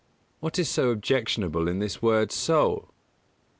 Q. 0.41 0.49
_What 0.49 0.57
is 0.57 0.67
so 0.67 0.89
objectionable 0.89 1.67
in 1.67 1.77
this 1.77 2.01
word 2.01 2.31
"soul"? 2.31 2.89